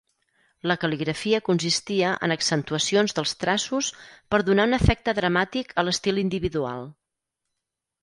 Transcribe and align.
La 0.69 0.77
cal·ligrafia 0.83 1.41
consistia 1.49 2.13
en 2.29 2.33
accentuacions 2.37 3.15
dels 3.19 3.35
traços 3.45 3.93
per 4.35 4.43
donar 4.51 4.69
un 4.73 4.81
efecte 4.81 5.19
dramàtic 5.23 5.81
a 5.83 5.89
l'estil 5.91 6.23
individual. 6.27 6.87